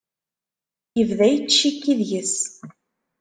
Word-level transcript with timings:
Yebda 0.97 1.27
yettcikki 1.29 1.93
deg-s. 1.99 2.37